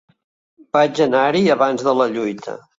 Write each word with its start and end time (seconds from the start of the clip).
Vaig 0.77 1.03
anar-hi 1.07 1.45
abans 1.59 1.87
de 1.91 1.97
la 2.01 2.11
lluita 2.17 2.61